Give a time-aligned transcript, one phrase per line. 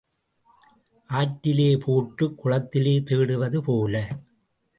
[1.09, 4.17] ஆற்றிலே போட்டுக் குளத்திலே தேடுவது போல.